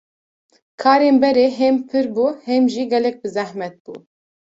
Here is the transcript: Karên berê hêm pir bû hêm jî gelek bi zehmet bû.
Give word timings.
Karên 0.81 1.15
berê 1.21 1.47
hêm 1.57 1.75
pir 1.87 2.05
bû 2.15 2.25
hêm 2.47 2.63
jî 2.73 2.83
gelek 2.91 3.15
bi 3.21 3.29
zehmet 3.35 3.75
bû. 3.83 3.93